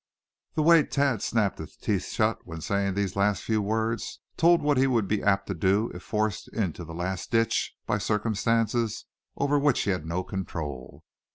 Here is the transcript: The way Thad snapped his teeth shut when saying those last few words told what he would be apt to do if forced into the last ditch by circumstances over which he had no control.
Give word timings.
The 0.55 0.63
way 0.63 0.81
Thad 0.81 1.21
snapped 1.21 1.59
his 1.59 1.77
teeth 1.77 2.07
shut 2.07 2.39
when 2.47 2.59
saying 2.59 2.95
those 2.95 3.15
last 3.15 3.43
few 3.43 3.61
words 3.61 4.19
told 4.35 4.63
what 4.63 4.77
he 4.77 4.87
would 4.87 5.07
be 5.07 5.21
apt 5.21 5.45
to 5.49 5.53
do 5.53 5.91
if 5.93 6.01
forced 6.01 6.47
into 6.47 6.83
the 6.83 6.95
last 6.95 7.29
ditch 7.29 7.75
by 7.85 7.99
circumstances 7.99 9.05
over 9.37 9.59
which 9.59 9.81
he 9.81 9.91
had 9.91 10.07
no 10.07 10.23
control. 10.23 11.03